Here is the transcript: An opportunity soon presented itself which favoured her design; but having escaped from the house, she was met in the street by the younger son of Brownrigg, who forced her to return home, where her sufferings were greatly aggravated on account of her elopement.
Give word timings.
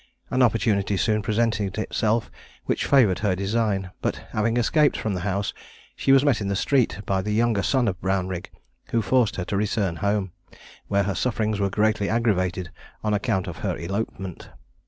An 0.31 0.41
opportunity 0.41 0.97
soon 0.97 1.21
presented 1.21 1.77
itself 1.77 2.31
which 2.65 2.87
favoured 2.87 3.19
her 3.19 3.35
design; 3.35 3.91
but 4.01 4.15
having 4.31 4.57
escaped 4.57 4.97
from 4.97 5.13
the 5.13 5.19
house, 5.19 5.53
she 5.95 6.11
was 6.11 6.25
met 6.25 6.41
in 6.41 6.47
the 6.47 6.55
street 6.55 7.01
by 7.05 7.21
the 7.21 7.29
younger 7.31 7.61
son 7.61 7.87
of 7.87 8.01
Brownrigg, 8.01 8.49
who 8.89 9.03
forced 9.03 9.35
her 9.35 9.45
to 9.45 9.55
return 9.55 9.97
home, 9.97 10.31
where 10.87 11.03
her 11.03 11.13
sufferings 11.13 11.59
were 11.59 11.69
greatly 11.69 12.09
aggravated 12.09 12.71
on 13.03 13.13
account 13.13 13.45
of 13.45 13.57
her 13.57 13.77
elopement. 13.77 14.49